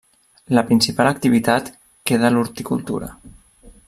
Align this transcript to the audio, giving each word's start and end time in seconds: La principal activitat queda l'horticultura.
La 0.57 0.63
principal 0.69 1.09
activitat 1.09 1.69
queda 2.11 2.33
l'horticultura. 2.35 3.11